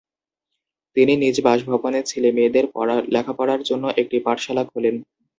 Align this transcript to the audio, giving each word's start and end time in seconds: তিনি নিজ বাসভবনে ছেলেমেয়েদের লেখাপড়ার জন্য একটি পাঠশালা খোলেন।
তিনি 0.97 1.13
নিজ 1.23 1.35
বাসভবনে 1.45 1.99
ছেলেমেয়েদের 2.09 2.65
লেখাপড়ার 3.15 3.61
জন্য 3.69 3.85
একটি 4.01 4.17
পাঠশালা 4.25 4.63
খোলেন। 4.71 4.95